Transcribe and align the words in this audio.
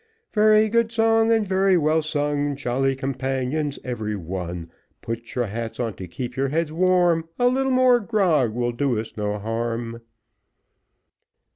Very 0.33 0.67
good 0.67 0.91
song, 0.91 1.31
and 1.31 1.45
very 1.45 1.77
well 1.77 2.01
sung, 2.01 2.55
Jolly 2.55 2.95
companions 2.95 3.77
every 3.83 4.15
one; 4.15 4.71
Put 5.03 5.35
your 5.35 5.45
hats 5.45 5.79
on 5.79 5.93
to 5.97 6.07
keep 6.07 6.35
your 6.35 6.47
heads 6.49 6.73
warm, 6.73 7.29
A 7.37 7.47
little 7.47 7.69
more 7.71 7.99
grog 7.99 8.51
will 8.51 8.71
do 8.71 8.99
us 8.99 9.15
no 9.15 9.37
harm. 9.37 10.01